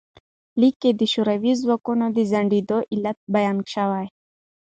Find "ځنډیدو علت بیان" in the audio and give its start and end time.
2.31-3.57